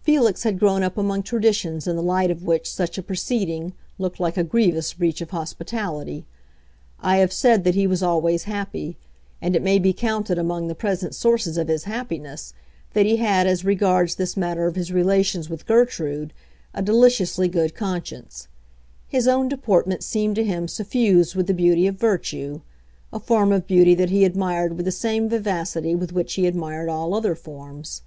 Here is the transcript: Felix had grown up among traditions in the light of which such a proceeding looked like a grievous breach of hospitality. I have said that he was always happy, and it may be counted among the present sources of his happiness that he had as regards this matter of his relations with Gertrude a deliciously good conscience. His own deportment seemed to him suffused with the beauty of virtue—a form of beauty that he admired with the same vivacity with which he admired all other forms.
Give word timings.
Felix 0.00 0.42
had 0.44 0.58
grown 0.58 0.82
up 0.82 0.96
among 0.96 1.22
traditions 1.22 1.86
in 1.86 1.96
the 1.96 2.02
light 2.02 2.30
of 2.30 2.44
which 2.46 2.66
such 2.72 2.96
a 2.96 3.02
proceeding 3.02 3.74
looked 3.98 4.18
like 4.18 4.38
a 4.38 4.42
grievous 4.42 4.94
breach 4.94 5.20
of 5.20 5.32
hospitality. 5.32 6.24
I 7.00 7.18
have 7.18 7.30
said 7.30 7.62
that 7.64 7.74
he 7.74 7.86
was 7.86 8.02
always 8.02 8.44
happy, 8.44 8.96
and 9.42 9.54
it 9.54 9.60
may 9.60 9.78
be 9.78 9.92
counted 9.92 10.38
among 10.38 10.68
the 10.68 10.74
present 10.74 11.14
sources 11.14 11.58
of 11.58 11.68
his 11.68 11.84
happiness 11.84 12.54
that 12.94 13.04
he 13.04 13.16
had 13.18 13.46
as 13.46 13.66
regards 13.66 14.14
this 14.14 14.34
matter 14.34 14.66
of 14.66 14.76
his 14.76 14.92
relations 14.92 15.50
with 15.50 15.66
Gertrude 15.66 16.32
a 16.72 16.80
deliciously 16.80 17.46
good 17.46 17.74
conscience. 17.74 18.48
His 19.06 19.28
own 19.28 19.46
deportment 19.46 20.02
seemed 20.02 20.36
to 20.36 20.44
him 20.44 20.68
suffused 20.68 21.34
with 21.34 21.48
the 21.48 21.52
beauty 21.52 21.86
of 21.86 22.00
virtue—a 22.00 23.20
form 23.20 23.52
of 23.52 23.66
beauty 23.66 23.94
that 23.94 24.08
he 24.08 24.24
admired 24.24 24.74
with 24.78 24.86
the 24.86 24.90
same 24.90 25.28
vivacity 25.28 25.94
with 25.94 26.14
which 26.14 26.32
he 26.32 26.46
admired 26.46 26.88
all 26.88 27.12
other 27.14 27.34
forms. 27.34 28.00